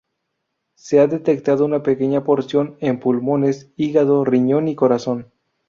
[0.73, 5.31] Se ha detectado una pequeña porción en pulmones, hígado, riñón y corazón.